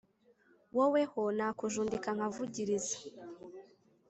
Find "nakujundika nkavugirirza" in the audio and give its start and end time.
1.37-2.97